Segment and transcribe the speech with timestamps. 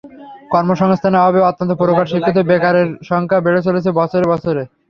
[0.51, 4.61] কর্মসংস্থানের অভাব অত্যন্ত প্রকট, শিক্ষিত বেকারের সংখ্যা বেড়ে চলেছে বছরে বছরে।